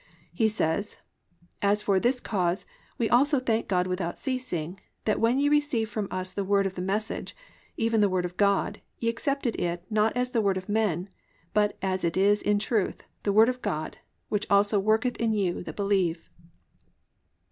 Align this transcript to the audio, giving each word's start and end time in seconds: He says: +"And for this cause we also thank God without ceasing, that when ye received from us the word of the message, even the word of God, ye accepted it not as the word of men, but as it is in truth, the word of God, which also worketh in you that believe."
He 0.33 0.47
says: 0.47 0.97
+"And 1.61 1.79
for 1.79 1.99
this 1.99 2.19
cause 2.19 2.65
we 2.97 3.07
also 3.07 3.39
thank 3.39 3.67
God 3.67 3.85
without 3.85 4.17
ceasing, 4.17 4.79
that 5.05 5.19
when 5.19 5.37
ye 5.37 5.47
received 5.47 5.91
from 5.91 6.07
us 6.09 6.31
the 6.31 6.43
word 6.43 6.65
of 6.65 6.73
the 6.73 6.81
message, 6.81 7.35
even 7.77 8.01
the 8.01 8.09
word 8.09 8.25
of 8.25 8.35
God, 8.35 8.81
ye 8.97 9.09
accepted 9.09 9.55
it 9.61 9.83
not 9.91 10.17
as 10.17 10.31
the 10.31 10.41
word 10.41 10.57
of 10.57 10.67
men, 10.67 11.07
but 11.53 11.77
as 11.83 12.03
it 12.03 12.17
is 12.17 12.41
in 12.41 12.57
truth, 12.57 13.03
the 13.21 13.31
word 13.31 13.47
of 13.47 13.61
God, 13.61 13.99
which 14.27 14.47
also 14.49 14.79
worketh 14.79 15.17
in 15.17 15.33
you 15.33 15.61
that 15.65 15.75
believe." 15.75 16.27